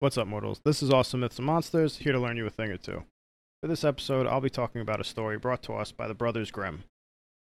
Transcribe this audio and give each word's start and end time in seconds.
What's 0.00 0.16
up, 0.16 0.28
mortals? 0.28 0.62
This 0.64 0.82
is 0.82 0.90
Awesome 0.90 1.20
Myths 1.20 1.36
and 1.36 1.44
Monsters, 1.44 1.98
here 1.98 2.12
to 2.12 2.18
learn 2.18 2.38
you 2.38 2.46
a 2.46 2.50
thing 2.50 2.70
or 2.70 2.78
two. 2.78 3.02
For 3.60 3.68
this 3.68 3.84
episode, 3.84 4.26
I'll 4.26 4.40
be 4.40 4.48
talking 4.48 4.80
about 4.80 4.98
a 4.98 5.04
story 5.04 5.36
brought 5.36 5.62
to 5.64 5.74
us 5.74 5.92
by 5.92 6.08
the 6.08 6.14
Brothers 6.14 6.50
Grimm. 6.50 6.84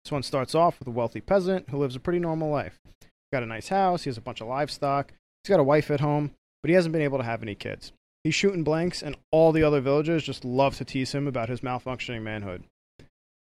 This 0.03 0.11
one 0.11 0.24
starts 0.24 0.56
off 0.56 0.80
with 0.80 0.88
a 0.88 0.90
wealthy 0.90 1.21
peasant 1.21 1.71
who 1.71 1.79
lives 1.79 1.94
a 1.94 2.00
pretty 2.00 2.18
normal 2.18 2.50
life. 2.50 2.80
He's 3.00 3.30
got 3.32 3.44
a 3.44 3.46
nice 3.46 3.68
house, 3.68 4.02
he 4.02 4.10
has 4.10 4.16
a 4.16 4.21
bunch 4.21 4.40
of 4.40 4.48
livestock, 4.48 5.12
he's 5.44 5.50
got 5.50 5.60
a 5.60 5.62
wife 5.62 5.88
at 5.88 6.00
home, 6.00 6.32
but 6.60 6.68
he 6.68 6.74
hasn't 6.74 6.92
been 6.92 7.01
able 7.01 7.19
to 7.19 7.24
have 7.24 7.44
any 7.44 7.54
kids. 7.54 7.92
He's 8.24 8.35
shooting 8.35 8.65
blanks, 8.65 9.04
and 9.04 9.15
all 9.31 9.53
the 9.53 9.63
other 9.63 9.81
villagers 9.81 10.25
just 10.25 10.45
love 10.45 10.77
to 10.79 10.85
tease 10.85 11.15
him 11.15 11.29
about 11.29 11.51
his 11.51 11.61
malfunctioning 11.61 12.22
manhood. 12.22 12.65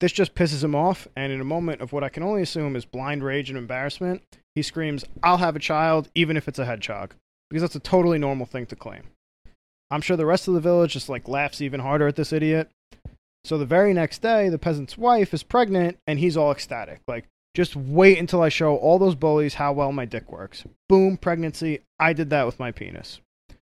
This 0.01 0.13
just 0.13 0.35
pisses 0.35 0.65
him 0.65 0.75
off, 0.75 1.07
and 1.15 1.31
in 1.31 1.41
a 1.43 1.45
moment 1.45 1.83
of 1.83 1.93
what 1.93 2.03
I 2.03 2.09
can 2.09 2.23
only 2.23 2.41
assume 2.41 2.77
is 2.77 2.87
blind 2.87 3.23
rage 3.23 3.51
and 3.51 3.59
embarrassment, 3.59 4.23
he 4.55 4.63
screams, 4.63 5.05
I'll 5.23 5.37
have 5.37 5.55
a 5.55 5.61
child, 5.61 6.09
even 6.15 6.39
if 6.39 6.49
it's 6.49 6.59
a 6.59 6.65
hedgehog 6.65 7.13
because 7.53 7.61
that's 7.61 7.77
a 7.77 7.81
totally 7.81 8.17
normal 8.17 8.47
thing 8.47 8.65
to 8.65 8.75
claim. 8.75 9.03
I'm 9.91 10.01
sure 10.01 10.17
the 10.17 10.25
rest 10.25 10.49
of 10.49 10.55
the 10.55 10.61
village 10.61 10.95
just 10.95 11.11
like 11.11 11.29
laughs 11.29 11.61
even 11.61 11.81
harder 11.81 12.09
at 12.09 12.17
this 12.17 12.33
idiot. 12.33 12.71
So 13.45 13.59
the 13.59 13.67
very 13.67 13.93
next 13.93 14.23
day, 14.23 14.49
the 14.49 14.57
peasant's 14.57 14.97
wife 14.97 15.35
is 15.35 15.43
pregnant 15.43 15.99
and 16.07 16.19
he's 16.19 16.35
all 16.35 16.51
ecstatic. 16.51 17.03
Like, 17.07 17.27
just 17.55 17.77
wait 17.77 18.19
until 18.19 18.41
I 18.41 18.49
show 18.49 18.77
all 18.77 18.99
those 18.99 19.15
bullies 19.15 19.53
how 19.53 19.75
well 19.75 19.93
my 19.93 20.07
dick 20.07 20.33
works. 20.33 20.65
Boom, 20.89 21.19
pregnancy. 21.19 21.81
I 22.01 22.15
did 22.15 22.31
that 22.31 22.47
with 22.47 22.59
my 22.59 22.73
penis. 22.73 23.21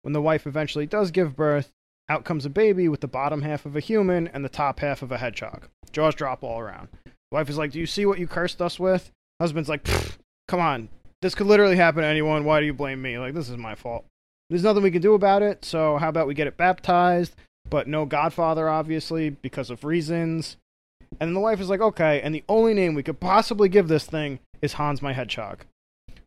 When 0.03 0.13
the 0.13 0.21
wife 0.21 0.45
eventually 0.45 0.85
does 0.85 1.09
give 1.09 1.35
birth, 1.35 1.71
out 2.07 2.23
comes 2.23 2.45
a 2.45 2.51
baby 2.51 2.87
with 2.87 3.01
the 3.01 3.07
bottom 3.07 3.41
half 3.41 3.65
of 3.65 3.75
a 3.75 3.79
human 3.79 4.27
and 4.27 4.45
the 4.45 4.49
top 4.49 4.79
half 4.81 5.01
of 5.01 5.11
a 5.11 5.17
hedgehog. 5.17 5.69
Jaws 5.91 6.13
drop 6.13 6.43
all 6.43 6.59
around. 6.59 6.89
Wife 7.31 7.49
is 7.49 7.57
like, 7.57 7.71
Do 7.71 7.79
you 7.79 7.87
see 7.87 8.05
what 8.05 8.19
you 8.19 8.27
cursed 8.27 8.61
us 8.61 8.79
with? 8.79 9.11
Husband's 9.39 9.69
like, 9.69 9.89
Come 10.47 10.59
on, 10.59 10.89
this 11.21 11.35
could 11.35 11.47
literally 11.47 11.75
happen 11.75 12.01
to 12.01 12.07
anyone. 12.07 12.43
Why 12.43 12.59
do 12.59 12.65
you 12.65 12.73
blame 12.73 13.01
me? 13.01 13.17
Like, 13.17 13.33
this 13.33 13.49
is 13.49 13.57
my 13.57 13.75
fault. 13.75 14.05
There's 14.49 14.63
nothing 14.63 14.83
we 14.83 14.91
can 14.91 15.01
do 15.01 15.13
about 15.13 15.41
it, 15.41 15.63
so 15.63 15.97
how 15.97 16.09
about 16.09 16.27
we 16.27 16.33
get 16.33 16.47
it 16.47 16.57
baptized? 16.57 17.35
But 17.69 17.87
no 17.87 18.05
Godfather, 18.05 18.67
obviously, 18.67 19.29
because 19.29 19.69
of 19.69 19.85
reasons. 19.85 20.57
And 21.19 21.29
then 21.29 21.33
the 21.33 21.39
wife 21.39 21.61
is 21.61 21.69
like, 21.69 21.81
okay, 21.81 22.21
and 22.21 22.33
the 22.33 22.43
only 22.49 22.73
name 22.73 22.93
we 22.93 23.03
could 23.03 23.19
possibly 23.19 23.69
give 23.69 23.87
this 23.87 24.05
thing 24.05 24.39
is 24.61 24.73
Hans 24.73 25.01
my 25.01 25.13
Hedgehog. 25.13 25.65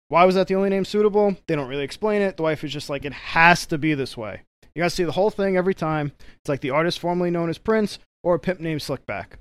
Why 0.09 0.25
was 0.25 0.35
that 0.37 0.49
the 0.49 0.55
only 0.55 0.71
name 0.71 0.85
suitable? 0.85 1.37
They 1.47 1.57
don't 1.57 1.69
really 1.69 1.85
explain 1.85 2.23
it. 2.23 2.37
The 2.37 2.43
wife 2.43 2.63
is 2.63 2.73
just 2.73 2.91
like, 2.91 3.05
it 3.05 3.13
has 3.13 3.67
to 3.67 3.79
be 3.79 3.95
this 3.95 4.17
way. 4.17 4.43
You 4.75 4.81
gotta 4.81 4.91
see 4.91 5.05
the 5.05 5.13
whole 5.13 5.31
thing 5.31 5.57
every 5.57 5.75
time. 5.75 6.13
It's 6.41 6.49
like 6.49 6.61
the 6.61 6.71
artist 6.71 6.99
formerly 6.99 7.31
known 7.31 7.49
as 7.49 7.59
Prince 7.59 7.99
or 8.23 8.35
a 8.35 8.39
pimp 8.39 8.61
named 8.61 8.81
Slickback. 8.81 9.39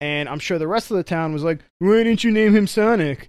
And 0.00 0.28
I'm 0.28 0.38
sure 0.38 0.58
the 0.58 0.68
rest 0.68 0.90
of 0.90 0.96
the 0.96 1.02
town 1.02 1.32
was 1.32 1.44
like, 1.44 1.60
why 1.78 2.02
didn't 2.02 2.24
you 2.24 2.30
name 2.30 2.54
him 2.54 2.66
Sonic? 2.66 3.28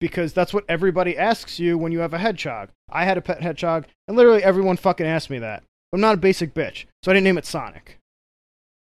Because 0.00 0.32
that's 0.32 0.54
what 0.54 0.64
everybody 0.68 1.16
asks 1.16 1.58
you 1.58 1.76
when 1.76 1.92
you 1.92 2.00
have 2.00 2.14
a 2.14 2.18
hedgehog. 2.18 2.70
I 2.90 3.04
had 3.04 3.18
a 3.18 3.22
pet 3.22 3.42
hedgehog, 3.42 3.86
and 4.06 4.16
literally 4.16 4.42
everyone 4.42 4.76
fucking 4.76 5.06
asked 5.06 5.30
me 5.30 5.38
that. 5.38 5.62
I'm 5.92 6.00
not 6.00 6.14
a 6.14 6.18
basic 6.18 6.54
bitch, 6.54 6.84
so 7.02 7.10
I 7.10 7.14
didn't 7.14 7.24
name 7.24 7.38
it 7.38 7.46
Sonic. 7.46 7.98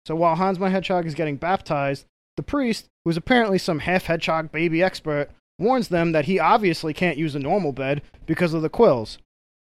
So 0.06 0.16
while 0.16 0.36
Hans 0.36 0.58
my 0.58 0.70
hedgehog 0.70 1.06
is 1.06 1.14
getting 1.14 1.36
baptized, 1.36 2.06
the 2.36 2.42
priest, 2.42 2.88
who 3.04 3.10
is 3.10 3.16
apparently 3.16 3.58
some 3.58 3.80
half 3.80 4.06
hedgehog 4.06 4.50
baby 4.50 4.82
expert, 4.82 5.30
warns 5.58 5.88
them 5.88 6.12
that 6.12 6.24
he 6.24 6.38
obviously 6.38 6.92
can't 6.94 7.18
use 7.18 7.34
a 7.34 7.40
normal 7.40 7.72
bed 7.72 8.02
because 8.26 8.54
of 8.54 8.62
the 8.62 8.68
quills. 8.68 9.18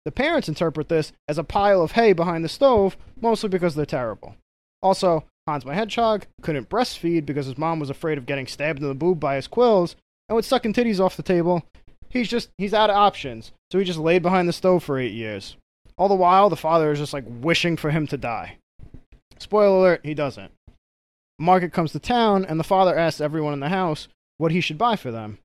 The 0.04 0.12
parents 0.12 0.48
interpret 0.48 0.88
this 0.88 1.12
as 1.28 1.38
a 1.38 1.44
pile 1.44 1.82
of 1.82 1.92
hay 1.92 2.12
behind 2.12 2.44
the 2.44 2.48
stove, 2.48 2.96
mostly 3.20 3.48
because 3.48 3.74
they're 3.74 3.86
terrible. 3.86 4.36
Also, 4.80 5.24
Hans 5.46 5.64
my 5.64 5.74
hedgehog 5.74 6.26
couldn't 6.42 6.68
breastfeed 6.68 7.26
because 7.26 7.46
his 7.46 7.58
mom 7.58 7.80
was 7.80 7.90
afraid 7.90 8.18
of 8.18 8.26
getting 8.26 8.46
stabbed 8.46 8.80
in 8.80 8.88
the 8.88 8.94
boob 8.94 9.18
by 9.18 9.36
his 9.36 9.46
quills, 9.48 9.96
and 10.28 10.36
with 10.36 10.44
sucking 10.44 10.74
titties 10.74 11.00
off 11.00 11.16
the 11.16 11.22
table, 11.22 11.64
he's 12.08 12.28
just 12.28 12.50
he's 12.58 12.74
out 12.74 12.90
of 12.90 12.96
options. 12.96 13.52
So 13.70 13.78
he 13.78 13.84
just 13.84 13.98
laid 13.98 14.22
behind 14.22 14.48
the 14.48 14.52
stove 14.52 14.82
for 14.82 14.98
eight 14.98 15.12
years. 15.12 15.56
All 15.96 16.08
the 16.08 16.14
while, 16.14 16.48
the 16.48 16.56
father 16.56 16.92
is 16.92 16.98
just 16.98 17.12
like 17.12 17.24
wishing 17.26 17.76
for 17.76 17.90
him 17.90 18.06
to 18.08 18.16
die. 18.16 18.58
Spoiler 19.38 19.78
alert, 19.78 20.00
he 20.04 20.14
doesn't. 20.14 20.52
Market 21.38 21.72
comes 21.72 21.92
to 21.92 21.98
town, 21.98 22.44
and 22.44 22.58
the 22.58 22.64
father 22.64 22.96
asks 22.96 23.20
everyone 23.20 23.52
in 23.52 23.60
the 23.60 23.68
house 23.68 24.08
what 24.38 24.52
he 24.52 24.60
should 24.60 24.78
buy 24.78 24.96
for 24.96 25.10
them. 25.10 25.38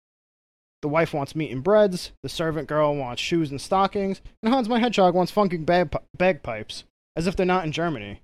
The 0.82 0.90
wife 0.90 1.14
wants 1.14 1.36
meat 1.36 1.52
and 1.52 1.64
breads, 1.64 2.12
the 2.24 2.30
servant 2.30 2.68
girl 2.68 2.96
wants 2.96 3.22
shoes 3.22 3.52
and 3.52 3.62
stockings, 3.62 4.22
and 4.42 4.54
Hans 4.54 4.68
my 4.68 4.80
hedgehog 4.80 5.16
wants 5.16 5.32
funky 5.32 5.58
bag- 5.58 5.96
bagpipes, 6.18 6.84
as 7.16 7.26
if 7.26 7.36
they're 7.36 7.46
not 7.46 7.64
in 7.64 7.72
Germany. 7.72 8.22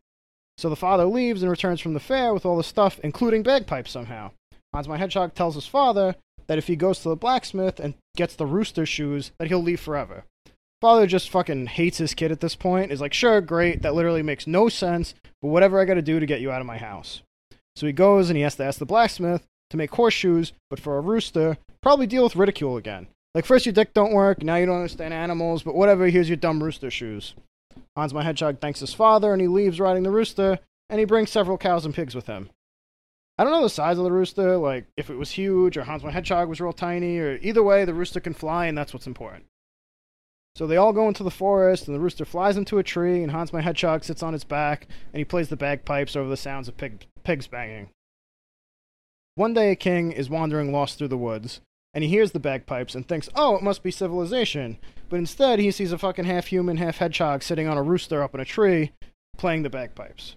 So 0.57 0.69
the 0.69 0.75
father 0.75 1.05
leaves 1.05 1.41
and 1.41 1.50
returns 1.50 1.79
from 1.79 1.94
the 1.94 2.01
fair 2.01 2.34
with 2.34 2.45
all 2.45 2.57
the 2.57 2.63
stuff, 2.63 3.00
including 3.01 3.44
bagpipes 3.44 3.91
somehow. 3.91 4.31
Hans 4.73 4.88
my 4.88 4.97
hedgehog 4.97 5.34
tells 5.34 5.55
his 5.55 5.67
father 5.67 6.16
that 6.49 6.57
if 6.57 6.67
he 6.67 6.75
goes 6.75 6.99
to 6.99 7.09
the 7.09 7.15
blacksmith 7.15 7.79
and 7.79 7.93
gets 8.17 8.35
the 8.35 8.45
rooster 8.45 8.85
shoes, 8.85 9.31
that 9.37 9.47
he'll 9.47 9.63
leave 9.63 9.79
forever. 9.79 10.25
Father 10.81 11.05
just 11.05 11.29
fucking 11.29 11.67
hates 11.67 11.99
his 11.99 12.15
kid 12.15 12.31
at 12.31 12.41
this 12.41 12.55
point. 12.55 12.91
Is 12.91 12.99
like, 12.99 13.13
sure, 13.13 13.39
great, 13.39 13.83
that 13.83 13.93
literally 13.93 14.23
makes 14.23 14.47
no 14.47 14.67
sense, 14.67 15.13
but 15.41 15.49
whatever 15.49 15.79
I 15.79 15.85
gotta 15.85 16.01
do 16.01 16.19
to 16.19 16.25
get 16.25 16.41
you 16.41 16.51
out 16.51 16.59
of 16.59 16.67
my 16.67 16.77
house. 16.77 17.21
So 17.75 17.85
he 17.85 17.93
goes 17.93 18.29
and 18.29 18.35
he 18.35 18.43
has 18.43 18.55
to 18.55 18.63
ask 18.63 18.79
the 18.79 18.85
blacksmith 18.85 19.45
to 19.69 19.77
make 19.77 19.93
horseshoes, 19.93 20.51
but 20.69 20.79
for 20.79 20.97
a 20.97 21.01
rooster, 21.01 21.57
probably 21.83 22.07
deal 22.07 22.23
with 22.23 22.35
ridicule 22.35 22.77
again. 22.77 23.07
Like, 23.35 23.45
first 23.45 23.67
your 23.67 23.73
dick 23.73 23.93
don't 23.93 24.13
work, 24.13 24.41
now 24.41 24.55
you 24.55 24.66
don't 24.66 24.77
understand 24.77 25.13
animals, 25.13 25.61
but 25.61 25.75
whatever, 25.75 26.07
here's 26.07 26.29
your 26.29 26.35
dumb 26.35 26.63
rooster 26.63 26.89
shoes. 26.89 27.35
Hans 27.95 28.13
my 28.13 28.23
hedgehog 28.23 28.59
thanks 28.59 28.79
his 28.79 28.93
father 28.93 29.33
and 29.33 29.41
he 29.41 29.47
leaves 29.47 29.79
riding 29.79 30.01
the 30.01 30.09
rooster, 30.09 30.57
and 30.89 30.99
he 30.99 31.05
brings 31.05 31.29
several 31.29 31.59
cows 31.59 31.85
and 31.85 31.93
pigs 31.93 32.16
with 32.16 32.25
him. 32.25 32.49
I 33.39 33.45
don't 33.45 33.53
know 33.53 33.63
the 33.63 33.69
size 33.69 33.97
of 33.97 34.03
the 34.03 34.11
rooster, 34.11 34.57
like 34.57 34.83
if 34.97 35.09
it 35.09 35.16
was 35.16 35.31
huge 35.31 35.77
or 35.77 35.85
Hans 35.85 36.03
my 36.03 36.11
Hedgehog 36.11 36.50
was 36.50 36.59
real 36.59 36.73
tiny, 36.73 37.17
or 37.19 37.39
either 37.41 37.63
way, 37.63 37.85
the 37.85 37.94
rooster 37.94 38.19
can 38.19 38.33
fly, 38.33 38.66
and 38.66 38.77
that's 38.77 38.94
what's 38.94 39.07
important. 39.07 39.45
So 40.55 40.67
they 40.67 40.75
all 40.75 40.91
go 40.91 41.07
into 41.07 41.23
the 41.23 41.31
forest, 41.31 41.88
and 41.88 41.95
the 41.95 42.01
rooster 42.01 42.25
flies 42.25 42.57
into 42.57 42.79
a 42.79 42.83
tree, 42.83 43.23
and 43.23 43.31
Hans 43.31 43.53
my 43.53 43.61
Hedgehog 43.61 44.03
sits 44.03 44.22
on 44.22 44.35
its 44.35 44.44
back, 44.44 44.89
and 45.13 45.19
he 45.19 45.23
plays 45.23 45.47
the 45.47 45.55
bagpipes 45.55 46.17
over 46.17 46.28
the 46.28 46.35
sounds 46.35 46.67
of 46.67 46.75
pig, 46.75 47.05
pigs 47.23 47.47
banging. 47.47 47.91
One 49.35 49.53
day, 49.53 49.72
a 49.72 49.78
king 49.78 50.11
is 50.11 50.29
wandering 50.29 50.73
lost 50.73 50.97
through 50.97 51.07
the 51.07 51.17
woods, 51.17 51.61
and 51.94 52.03
he 52.03 52.09
hears 52.09 52.33
the 52.33 52.41
bagpipes 52.41 52.94
and 52.94 53.07
thinks, 53.07 53.29
oh, 53.35 53.55
it 53.55 53.63
must 53.63 53.83
be 53.83 53.91
civilization. 53.91 54.79
But 55.07 55.19
instead, 55.19 55.59
he 55.59 55.72
sees 55.72 55.94
a 55.94 55.97
fucking 55.97 56.25
half 56.25 56.47
human, 56.47 56.75
half 56.75 56.97
hedgehog 56.97 57.44
sitting 57.44 57.69
on 57.69 57.78
a 57.78 57.83
rooster 57.83 58.22
up 58.22 58.35
in 58.35 58.41
a 58.41 58.45
tree 58.45 58.91
playing 59.38 59.63
the 59.63 59.69
bagpipes. 59.69 60.35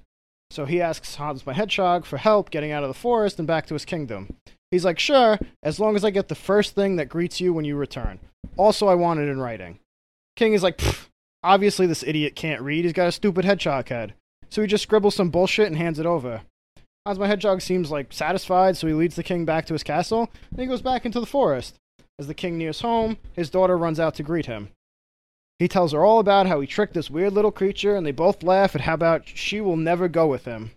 So 0.52 0.66
he 0.66 0.82
asks 0.82 1.14
Hans 1.14 1.46
my 1.46 1.54
Hedgehog 1.54 2.04
for 2.04 2.18
help 2.18 2.50
getting 2.50 2.72
out 2.72 2.82
of 2.82 2.90
the 2.90 2.94
forest 2.94 3.38
and 3.38 3.48
back 3.48 3.64
to 3.66 3.74
his 3.74 3.86
kingdom. 3.86 4.36
He's 4.70 4.84
like, 4.84 4.98
sure, 4.98 5.38
as 5.62 5.80
long 5.80 5.96
as 5.96 6.04
I 6.04 6.10
get 6.10 6.28
the 6.28 6.34
first 6.34 6.74
thing 6.74 6.96
that 6.96 7.08
greets 7.08 7.40
you 7.40 7.54
when 7.54 7.64
you 7.64 7.74
return. 7.74 8.18
Also, 8.58 8.86
I 8.86 8.94
want 8.94 9.20
it 9.20 9.30
in 9.30 9.40
writing. 9.40 9.78
King 10.36 10.52
is 10.52 10.62
like, 10.62 10.78
obviously 11.42 11.86
this 11.86 12.02
idiot 12.02 12.36
can't 12.36 12.60
read. 12.60 12.84
He's 12.84 12.92
got 12.92 13.08
a 13.08 13.12
stupid 13.12 13.46
hedgehog 13.46 13.88
head. 13.88 14.12
So 14.50 14.60
he 14.60 14.68
just 14.68 14.82
scribbles 14.82 15.14
some 15.14 15.30
bullshit 15.30 15.68
and 15.68 15.76
hands 15.78 15.98
it 15.98 16.04
over. 16.04 16.42
Hans 17.06 17.18
my 17.18 17.28
Hedgehog 17.28 17.62
seems 17.62 17.90
like 17.90 18.12
satisfied, 18.12 18.76
so 18.76 18.86
he 18.86 18.92
leads 18.92 19.16
the 19.16 19.22
king 19.22 19.46
back 19.46 19.64
to 19.66 19.72
his 19.72 19.82
castle, 19.82 20.28
and 20.50 20.60
he 20.60 20.66
goes 20.66 20.82
back 20.82 21.06
into 21.06 21.18
the 21.18 21.24
forest. 21.24 21.76
As 22.18 22.26
the 22.26 22.34
king 22.34 22.58
nears 22.58 22.82
home, 22.82 23.16
his 23.32 23.48
daughter 23.48 23.78
runs 23.78 23.98
out 23.98 24.14
to 24.16 24.22
greet 24.22 24.46
him. 24.46 24.68
He 25.58 25.68
tells 25.68 25.92
her 25.92 26.04
all 26.04 26.18
about 26.18 26.46
how 26.46 26.60
he 26.60 26.66
tricked 26.66 26.94
this 26.94 27.10
weird 27.10 27.32
little 27.32 27.52
creature, 27.52 27.94
and 27.94 28.06
they 28.06 28.12
both 28.12 28.42
laugh 28.42 28.74
at 28.74 28.82
how 28.82 28.94
about 28.94 29.28
she 29.28 29.60
will 29.60 29.76
never 29.76 30.08
go 30.08 30.26
with 30.26 30.44
him. 30.44 30.72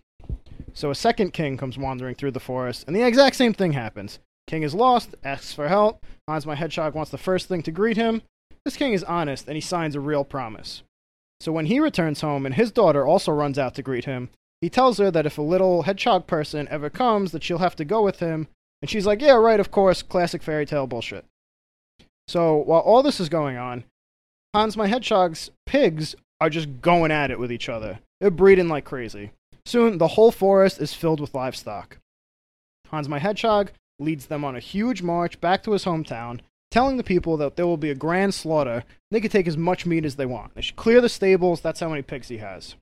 So 0.74 0.90
a 0.90 0.94
second 0.94 1.32
king 1.32 1.56
comes 1.56 1.78
wandering 1.78 2.14
through 2.14 2.32
the 2.32 2.40
forest, 2.40 2.84
and 2.86 2.94
the 2.94 3.02
exact 3.02 3.36
same 3.36 3.54
thing 3.54 3.72
happens. 3.72 4.18
King 4.46 4.62
is 4.62 4.74
lost, 4.74 5.14
asks 5.24 5.52
for 5.52 5.68
help. 5.68 6.04
Hans 6.28 6.46
my 6.46 6.54
hedgehog 6.54 6.94
wants 6.94 7.10
the 7.10 7.18
first 7.18 7.48
thing 7.48 7.62
to 7.62 7.72
greet 7.72 7.96
him. 7.96 8.22
This 8.64 8.76
king 8.76 8.92
is 8.92 9.02
honest, 9.04 9.46
and 9.46 9.54
he 9.56 9.60
signs 9.60 9.96
a 9.96 10.00
real 10.00 10.24
promise. 10.24 10.82
So 11.40 11.52
when 11.52 11.66
he 11.66 11.80
returns 11.80 12.20
home 12.20 12.46
and 12.46 12.54
his 12.54 12.72
daughter 12.72 13.06
also 13.06 13.32
runs 13.32 13.58
out 13.58 13.74
to 13.74 13.82
greet 13.82 14.04
him, 14.04 14.30
he 14.60 14.70
tells 14.70 14.98
her 14.98 15.10
that 15.10 15.26
if 15.26 15.38
a 15.38 15.42
little 15.42 15.82
hedgehog 15.82 16.26
person 16.26 16.66
ever 16.70 16.90
comes, 16.90 17.32
that 17.32 17.42
she'll 17.42 17.58
have 17.58 17.76
to 17.76 17.84
go 17.84 18.02
with 18.02 18.20
him. 18.20 18.48
And 18.80 18.90
she's 18.90 19.06
like, 19.06 19.20
yeah, 19.20 19.34
right, 19.34 19.60
of 19.60 19.70
course, 19.70 20.02
classic 20.02 20.42
fairy 20.42 20.66
tale 20.66 20.86
bullshit. 20.86 21.24
So 22.28 22.56
while 22.56 22.80
all 22.80 23.02
this 23.02 23.20
is 23.20 23.28
going 23.28 23.56
on, 23.56 23.84
Hans 24.56 24.74
my 24.74 24.86
Hedgehog's 24.86 25.50
pigs 25.66 26.16
are 26.40 26.48
just 26.48 26.80
going 26.80 27.10
at 27.10 27.30
it 27.30 27.38
with 27.38 27.52
each 27.52 27.68
other. 27.68 27.98
They're 28.22 28.30
breeding 28.30 28.68
like 28.68 28.86
crazy. 28.86 29.32
Soon, 29.66 29.98
the 29.98 30.08
whole 30.08 30.32
forest 30.32 30.80
is 30.80 30.94
filled 30.94 31.20
with 31.20 31.34
livestock. 31.34 31.98
Hans 32.88 33.06
my 33.06 33.18
Hedgehog 33.18 33.70
leads 33.98 34.24
them 34.24 34.46
on 34.46 34.56
a 34.56 34.60
huge 34.60 35.02
march 35.02 35.38
back 35.42 35.62
to 35.64 35.72
his 35.72 35.84
hometown, 35.84 36.40
telling 36.70 36.96
the 36.96 37.04
people 37.04 37.36
that 37.36 37.56
there 37.56 37.66
will 37.66 37.76
be 37.76 37.90
a 37.90 37.94
grand 37.94 38.32
slaughter. 38.32 38.82
They 39.10 39.20
can 39.20 39.28
take 39.28 39.46
as 39.46 39.58
much 39.58 39.84
meat 39.84 40.06
as 40.06 40.16
they 40.16 40.24
want. 40.24 40.54
They 40.54 40.62
should 40.62 40.76
clear 40.76 41.02
the 41.02 41.10
stables, 41.10 41.60
that's 41.60 41.80
how 41.80 41.90
many 41.90 42.00
pigs 42.00 42.28
he 42.28 42.38
has. 42.38 42.76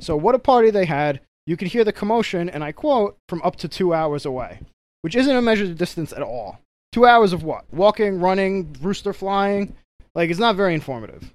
So, 0.00 0.16
what 0.16 0.34
a 0.34 0.38
party 0.38 0.70
they 0.70 0.86
had. 0.86 1.20
You 1.46 1.58
could 1.58 1.68
hear 1.68 1.84
the 1.84 1.92
commotion, 1.92 2.48
and 2.48 2.64
I 2.64 2.72
quote, 2.72 3.18
from 3.28 3.42
up 3.42 3.56
to 3.56 3.68
two 3.68 3.92
hours 3.92 4.24
away, 4.24 4.60
which 5.02 5.14
isn't 5.14 5.36
a 5.36 5.42
measured 5.42 5.76
distance 5.76 6.14
at 6.14 6.22
all. 6.22 6.60
Two 6.90 7.04
hours 7.04 7.34
of 7.34 7.42
what? 7.42 7.66
Walking, 7.70 8.18
running, 8.18 8.74
rooster 8.80 9.12
flying? 9.12 9.74
Like, 10.14 10.30
it's 10.30 10.38
not 10.38 10.56
very 10.56 10.74
informative. 10.74 11.34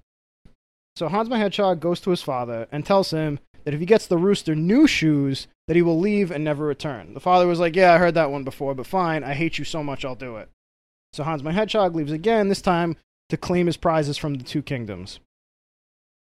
So 0.96 1.10
Hans 1.10 1.30
my 1.30 1.38
Hedgehog 1.38 1.80
goes 1.80 2.00
to 2.02 2.10
his 2.10 2.22
father 2.22 2.68
and 2.72 2.86
tells 2.86 3.12
him 3.12 3.40
that 3.66 3.74
if 3.74 3.80
he 3.80 3.86
gets 3.86 4.08
the 4.08 4.18
rooster 4.18 4.56
new 4.56 4.88
shoes, 4.88 5.48
that 5.68 5.76
he 5.76 5.82
will 5.82 6.00
leave 6.00 6.32
and 6.32 6.44
never 6.44 6.66
return. 6.66 7.14
The 7.14 7.20
father 7.20 7.46
was 7.46 7.60
like, 7.60 7.76
Yeah, 7.76 7.94
I 7.94 7.98
heard 7.98 8.16
that 8.16 8.32
one 8.32 8.44
before, 8.44 8.74
but 8.74 8.88
fine, 8.88 9.24
I 9.24 9.34
hate 9.34 9.60
you 9.60 9.66
so 9.66 9.84
much, 9.84 10.06
I'll 10.06 10.16
do 10.16 10.38
it. 10.38 10.50
So 11.14 11.24
Hans 11.24 11.44
my 11.44 11.52
Hedgehog 11.52 11.96
leaves 11.96 12.12
again, 12.12 12.50
this 12.50 12.62
time 12.62 12.96
to 13.30 13.38
claim 13.38 13.66
his 13.68 13.78
prizes 13.78 14.18
from 14.18 14.36
the 14.36 14.44
two 14.44 14.62
kingdoms. 14.62 15.20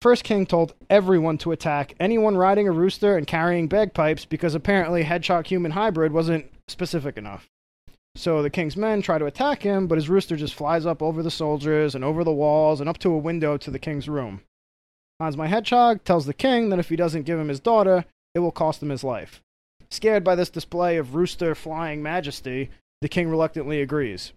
first 0.02 0.25
king 0.25 0.46
told 0.46 0.75
everyone 0.88 1.38
to 1.38 1.52
attack 1.52 1.94
anyone 2.00 2.37
riding 2.37 2.66
a 2.66 2.72
rooster 2.72 3.16
and 3.16 3.26
carrying 3.26 3.69
bagpipes 3.69 4.25
because 4.25 4.54
apparently 4.54 5.02
hedgehog 5.02 5.46
human 5.46 5.72
hybrid 5.72 6.12
wasn't 6.12 6.50
specific 6.69 7.16
enough. 7.16 7.48
So 8.17 8.43
the 8.43 8.51
king's 8.51 8.79
men 8.79 9.03
try 9.03 9.19
to 9.19 9.27
attack 9.27 9.63
him, 9.63 9.87
but 9.87 9.99
his 9.99 10.09
rooster 10.09 10.37
just 10.37 10.55
flies 10.55 10.87
up 10.87 11.03
over 11.03 11.23
the 11.23 11.31
soldiers 11.31 11.95
and 11.95 12.03
over 12.03 12.25
the 12.25 12.33
walls 12.33 12.81
and 12.81 12.89
up 12.89 12.97
to 12.99 13.13
a 13.13 13.19
window 13.19 13.59
to 13.59 13.71
the 13.71 13.79
king's 13.79 14.09
room. 14.09 14.41
Hans 15.21 15.37
my 15.37 15.47
Hedgehog 15.47 16.03
tells 16.03 16.25
the 16.25 16.35
king 16.35 16.71
that 16.71 16.79
if 16.79 16.89
he 16.89 16.97
doesn't 16.97 17.25
give 17.25 17.39
him 17.39 17.49
his 17.49 17.61
daughter, 17.61 18.07
it 18.35 18.39
will 18.39 18.53
cost 18.53 18.83
him 18.83 18.89
his 18.89 19.05
life. 19.05 19.43
Scared 19.91 20.25
by 20.25 20.35
this 20.35 20.49
display 20.49 20.97
of 20.97 21.15
rooster 21.15 21.55
flying 21.55 22.03
majesty, 22.03 22.71
the 23.03 23.09
king 23.09 23.29
reluctantly 23.29 23.83
agrees. 23.83 24.33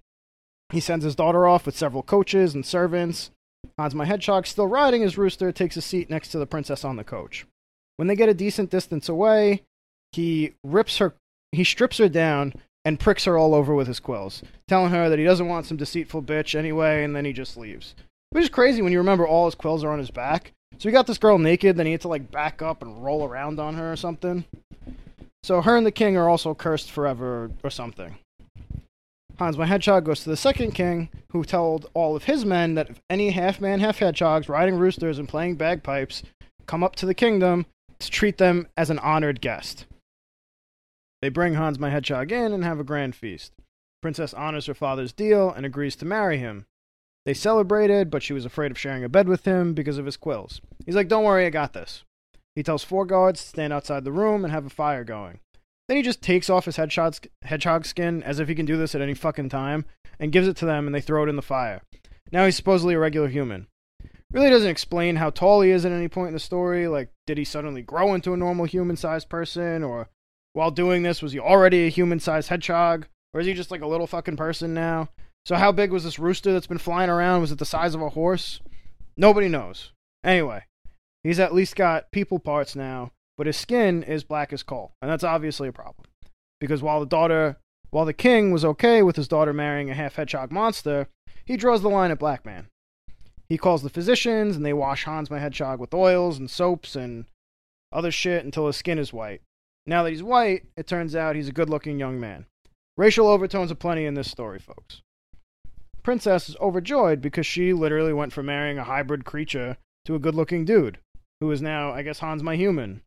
He 0.72 0.81
sends 0.81 1.06
his 1.06 1.16
daughter 1.16 1.48
off 1.48 1.66
with 1.66 1.78
several 1.78 2.04
coaches 2.04 2.54
and 2.54 2.66
servants. 2.66 3.31
Hans 3.78 3.96
my 3.96 4.06
Hedgehog, 4.06 4.46
still 4.46 4.68
riding 4.68 5.02
his 5.02 5.18
rooster, 5.18 5.54
takes 5.54 5.78
a 5.78 5.81
seat 5.81 6.10
next 6.10 6.30
to 6.30 6.38
the 6.38 6.46
princess 6.46 6.84
on 6.84 6.98
the 6.98 7.04
coach. 7.06 7.46
When 7.96 8.08
they 8.08 8.16
get 8.16 8.30
a 8.30 8.34
decent 8.34 8.70
distance 8.70 9.08
away, 9.08 9.64
he 10.12 10.54
rips 10.66 10.98
her, 10.98 11.14
he 11.54 11.64
strips 11.64 11.98
her 11.98 12.10
down 12.10 12.54
and 12.86 13.00
pricks 13.00 13.26
her 13.26 13.38
all 13.38 13.54
over 13.54 13.74
with 13.74 13.88
his 13.88 14.00
quills, 14.00 14.42
telling 14.68 14.92
her 14.92 15.10
that 15.10 15.20
he 15.20 15.26
doesn't 15.26 15.48
want 15.48 15.66
some 15.66 15.78
deceitful 15.78 16.24
bitch 16.24 16.58
anyway, 16.58 17.04
and 17.04 17.16
then 17.16 17.26
he 17.26 17.34
just 17.34 17.58
leaves. 17.58 17.96
Which 18.31 18.44
is 18.44 18.50
crazy 18.50 18.81
when 18.81 18.92
you 18.92 19.00
remember 19.00 19.28
all 19.28 19.46
his 19.46 19.56
quills 19.56 19.84
are 19.84 19.92
on 19.92 20.00
his 20.00 20.12
back. 20.12 20.54
So 20.78 20.88
he 20.88 20.94
got 20.94 21.08
this 21.08 21.18
girl 21.18 21.38
naked, 21.38 21.76
then 21.76 21.86
he 21.86 21.92
had 21.92 22.02
to 22.02 22.08
like 22.08 22.31
back 22.31 22.62
up 22.62 22.81
and 22.81 23.04
roll 23.04 23.26
around 23.26 23.60
on 23.60 23.76
her 23.76 23.92
or 23.92 23.96
something. 23.96 24.46
So 25.44 25.62
her 25.62 25.76
and 25.76 25.86
the 25.86 25.92
king 25.92 26.16
are 26.18 26.30
also 26.30 26.54
cursed 26.54 26.92
forever 26.92 27.52
or 27.64 27.70
something. 27.70 28.18
Hans 29.38 29.58
my 29.58 29.66
Hedgehog 29.66 30.06
goes 30.06 30.22
to 30.24 30.30
the 30.30 30.38
second 30.38 30.72
king, 30.72 31.10
who 31.31 31.44
told 31.44 31.90
all 31.94 32.16
of 32.16 32.26
his 32.26 32.46
men 32.46 32.76
that 32.76 32.90
if 32.90 33.02
any 33.10 33.31
half 33.31 33.62
man, 33.62 33.80
half 33.80 34.00
hedgehogs 34.00 34.50
riding 34.50 34.76
roosters 34.76 35.18
and 35.18 35.30
playing 35.30 35.56
bagpipes 35.56 36.24
come 36.66 36.84
up 36.84 36.96
to 36.98 37.06
the 37.06 37.14
kingdom, 37.14 37.66
to 38.00 38.10
treat 38.10 38.38
them 38.38 38.68
as 38.78 38.90
an 38.90 39.00
honored 39.00 39.42
guest. 39.42 39.86
They 41.21 41.30
bring 41.30 41.56
Hans 41.56 41.80
my 41.80 41.89
Hedgehog 41.89 42.31
in 42.31 42.54
and 42.54 42.63
have 42.63 42.80
a 42.80 42.83
grand 42.83 43.16
feast. 43.16 43.54
Princess 44.01 44.33
honors 44.33 44.68
her 44.68 44.74
father's 44.74 45.12
deal 45.12 45.51
and 45.51 45.66
agrees 45.66 45.95
to 45.98 46.06
marry 46.06 46.38
him. 46.38 46.66
They 47.25 47.33
celebrated, 47.33 48.10
but 48.10 48.24
she 48.24 48.33
was 48.33 48.45
afraid 48.45 48.71
of 48.71 48.80
sharing 48.80 49.04
a 49.04 49.10
bed 49.10 49.27
with 49.27 49.45
him 49.45 49.74
because 49.74 49.98
of 49.98 50.06
his 50.06 50.18
quills. 50.18 50.62
He's 50.86 50.95
like, 50.95 51.10
Don't 51.10 51.25
worry, 51.25 51.45
I 51.45 51.50
got 51.50 51.74
this. 51.74 52.04
He 52.56 52.63
tells 52.63 52.83
four 52.83 53.06
guards 53.06 53.42
to 53.42 53.50
stand 53.50 53.74
outside 53.74 54.04
the 54.04 54.12
room 54.12 54.44
and 54.44 54.54
have 54.54 54.66
a 54.66 54.69
fire 54.69 55.04
going. 55.04 55.39
Then 55.88 55.98
he 55.98 56.04
just 56.04 56.21
takes 56.21 56.50
off 56.50 56.66
his 56.66 56.75
hedgehog, 56.75 57.86
skin 57.86 58.24
as 58.24 58.39
if 58.39 58.48
he 58.48 58.56
can 58.56 58.66
do 58.66 58.77
this 58.77 58.95
at 58.95 59.01
any 59.01 59.13
fucking 59.13 59.50
time 59.50 59.86
and 60.19 60.31
gives 60.31 60.48
it 60.48 60.56
to 60.57 60.66
them 60.66 60.86
and 60.86 60.94
they 60.94 61.01
throw 61.01 61.24
it 61.24 61.30
in 61.30 61.36
the 61.36 61.42
fire. 61.42 61.81
Now 62.31 62.45
he's 62.45 62.56
supposedly 62.56 62.94
a 62.94 63.00
regular 63.00 63.27
human. 63.27 63.68
Really 64.31 64.51
doesn't 64.51 64.69
explain 64.69 65.16
how 65.16 65.31
tall 65.31 65.62
he 65.62 65.71
is 65.71 65.86
at 65.86 65.92
any 65.92 66.07
point 66.07 66.27
in 66.27 66.33
the 66.36 66.39
story. 66.39 66.88
Like, 66.88 67.10
did 67.25 67.39
he 67.39 67.44
suddenly 67.44 67.81
grow 67.81 68.13
into 68.13 68.33
a 68.33 68.38
normal 68.38 68.66
human 68.66 68.95
sized 68.95 69.30
person? 69.30 69.83
Or 69.83 70.10
while 70.54 70.72
doing 70.72 71.04
this, 71.04 71.22
was 71.22 71.31
he 71.31 71.40
already 71.40 71.86
a 71.86 71.90
human 71.90 72.19
sized 72.19 72.50
hedgehog? 72.50 73.07
Or 73.34 73.42
is 73.42 73.48
he 73.48 73.54
just 73.54 73.72
like 73.72 73.81
a 73.81 73.88
little 73.88 74.07
fucking 74.07 74.38
person 74.38 74.74
now? 74.74 75.10
So, 75.46 75.56
how 75.56 75.72
big 75.72 75.92
was 75.92 76.04
this 76.04 76.19
rooster 76.19 76.51
that's 76.51 76.68
been 76.68 76.78
flying 76.78 77.10
around? 77.10 77.42
Was 77.42 77.51
it 77.51 77.60
the 77.60 77.66
size 77.66 77.96
of 77.96 78.01
a 78.01 78.10
horse? 78.10 78.60
Nobody 79.16 79.48
knows. 79.48 79.92
Anyway, 80.24 80.63
he's 81.24 81.40
at 81.40 81.54
least 81.54 81.75
got 81.75 82.12
people 82.12 82.40
parts 82.40 82.75
now, 82.75 83.12
but 83.38 83.48
his 83.48 83.57
skin 83.57 84.04
is 84.04 84.24
black 84.24 84.51
as 84.51 84.63
coal, 84.63 84.94
and 85.01 85.10
that's 85.10 85.24
obviously 85.24 85.68
a 85.68 85.74
problem. 85.74 86.06
Because 86.60 86.81
while 86.81 87.00
the 87.00 87.06
daughter, 87.06 87.57
while 87.90 88.06
the 88.06 88.13
king 88.13 88.52
was 88.52 88.66
okay 88.66 89.02
with 89.02 89.16
his 89.16 89.28
daughter 89.28 89.54
marrying 89.54 89.90
a 89.90 89.95
half 89.95 90.16
hedgehog 90.16 90.52
monster, 90.52 91.07
he 91.45 91.57
draws 91.57 91.81
the 91.81 91.90
line 91.90 92.12
at 92.12 92.19
black 92.19 92.45
man. 92.45 92.68
He 93.48 93.57
calls 93.57 93.81
the 93.81 93.90
physicians, 93.90 94.56
and 94.56 94.66
they 94.66 94.74
wash 94.74 95.06
Hans 95.06 95.31
my 95.31 95.40
hedgehog 95.40 95.80
with 95.80 95.94
oils 95.94 96.38
and 96.38 96.50
soaps 96.50 96.95
and 96.95 97.25
other 97.92 98.12
shit 98.12 98.45
until 98.45 98.68
his 98.68 98.75
skin 98.75 99.00
is 99.00 99.12
white. 99.12 99.42
Now 99.89 100.03
that 100.03 100.12
he's 100.12 100.21
white, 100.21 100.65
it 100.77 100.86
turns 100.86 101.15
out 101.15 101.36
he's 101.36 101.47
a 101.47 101.51
good 101.51 101.68
looking 101.68 101.97
young 101.97 102.19
man. 102.19 102.45
Racial 102.95 103.27
overtones 103.27 103.71
aplenty 103.71 104.06
in 104.06 104.13
this 104.13 104.30
story, 104.30 104.59
folks. 104.59 105.01
Princess 106.03 106.47
is 106.47 106.56
overjoyed 106.62 107.21
because 107.21 107.47
she 107.47 107.74
literally 107.74 108.13
went 108.13 108.31
from 108.31 108.45
marrying 108.45 108.77
a 108.77 108.83
hybrid 108.83 109.25
creature 109.25 109.77
to 110.06 110.13
a 110.13 110.19
good 110.19 110.36
looking 110.36 110.63
dude, 110.63 111.00
who 111.41 111.50
is 111.50 111.59
now, 111.59 111.91
I 111.91 112.03
guess, 112.03 112.19
Hans 112.19 112.44
my 112.44 112.56
human. 112.56 113.01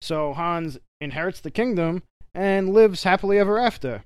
So 0.00 0.32
Hans 0.32 0.76
inherits 1.00 1.38
the 1.38 1.52
kingdom 1.52 2.02
and 2.34 2.74
lives 2.74 3.04
happily 3.04 3.38
ever 3.38 3.56
after. 3.56 4.02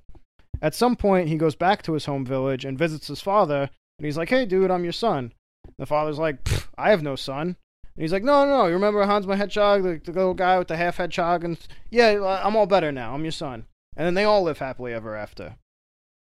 At 0.61 0.75
some 0.75 0.95
point, 0.95 1.29
he 1.29 1.35
goes 1.35 1.55
back 1.55 1.81
to 1.81 1.93
his 1.93 2.05
home 2.05 2.27
village 2.27 2.63
and 2.63 2.77
visits 2.77 3.07
his 3.07 3.21
father, 3.21 3.71
and 3.97 4.05
he's 4.05 4.17
like, 4.17 4.29
Hey, 4.29 4.45
dude, 4.45 4.69
I'm 4.69 4.83
your 4.83 4.93
son. 4.93 5.33
The 5.79 5.87
father's 5.87 6.19
like, 6.19 6.47
I 6.77 6.91
have 6.91 7.01
no 7.01 7.15
son. 7.15 7.57
And 7.95 8.01
he's 8.01 8.11
like, 8.11 8.23
no, 8.23 8.45
no, 8.45 8.57
no. 8.57 8.67
You 8.67 8.73
remember 8.73 9.05
Hans 9.05 9.27
my 9.27 9.35
Hedgehog, 9.35 9.83
the, 9.83 10.01
the 10.03 10.11
little 10.11 10.33
guy 10.33 10.57
with 10.57 10.67
the 10.67 10.77
half 10.77 10.97
hedgehog? 10.97 11.43
And 11.43 11.59
yeah, 11.91 12.41
I'm 12.43 12.55
all 12.55 12.65
better 12.65 12.91
now. 12.91 13.13
I'm 13.13 13.23
your 13.23 13.31
son. 13.31 13.65
And 13.95 14.05
then 14.05 14.15
they 14.15 14.23
all 14.23 14.43
live 14.43 14.57
happily 14.57 14.93
ever 14.93 15.15
after. 15.15 15.57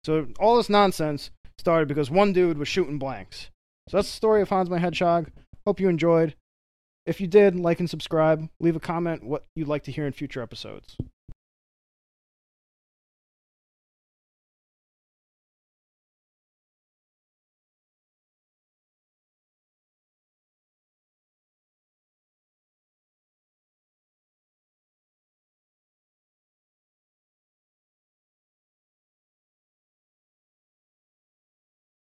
So 0.05 0.27
all 0.39 0.55
this 0.55 0.69
nonsense 0.69 1.31
started 1.57 1.89
because 1.89 2.09
one 2.09 2.31
dude 2.31 2.57
was 2.57 2.69
shooting 2.69 2.97
blanks. 2.97 3.49
So 3.89 3.97
that's 3.97 4.07
the 4.09 4.15
story 4.15 4.41
of 4.41 4.49
Hans 4.49 4.69
my 4.69 4.79
Hedgehog. 4.79 5.31
Hope 5.65 5.79
you 5.79 5.89
enjoyed. 5.89 6.35
If 7.05 7.19
you 7.19 7.27
did, 7.27 7.55
like 7.55 7.79
and 7.79 7.89
subscribe. 7.89 8.47
Leave 8.59 8.75
a 8.75 8.81
comment 8.81 9.23
what 9.23 9.45
you'd 9.55 9.67
like 9.67 9.83
to 9.83 9.91
hear 9.91 10.05
in 10.05 10.13
future 10.13 10.41
episodes. 10.41 10.95